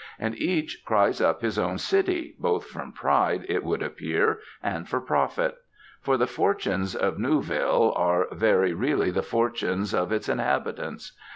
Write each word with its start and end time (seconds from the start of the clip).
And 0.17 0.35
each 0.39 0.81
cries 0.83 1.21
up 1.21 1.43
his 1.43 1.59
own 1.59 1.77
city, 1.77 2.33
both 2.39 2.65
from 2.65 2.91
pride, 2.91 3.45
it 3.47 3.63
would 3.63 3.83
appear, 3.83 4.39
and 4.63 4.89
for 4.89 4.99
profit. 4.99 5.59
For 6.01 6.17
the 6.17 6.25
fortunes 6.25 6.95
of 6.95 7.19
Newville 7.19 7.93
are 7.95 8.25
very 8.31 8.73
really 8.73 9.11
the 9.11 9.21
fortunes 9.21 9.93
of 9.93 10.11
its 10.11 10.27
inhabitants. 10.27 11.11